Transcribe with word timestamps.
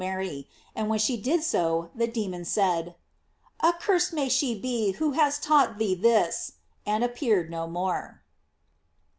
Mary;" 0.03 0.47
and 0.75 0.89
when 0.89 0.97
she 0.97 1.15
did 1.15 1.43
so 1.43 1.91
the 1.93 2.07
demon 2.07 2.43
said: 2.43 2.95
"Accursed 3.63 4.13
may 4.13 4.29
she 4.29 4.57
be 4.59 4.93
who 4.93 5.11
has 5.11 5.37
taught 5.37 5.77
thee 5.77 5.93
this," 5.93 6.53
and 6.87 7.03
appeared 7.03 7.51
no 7.51 7.67
more. 7.67 8.23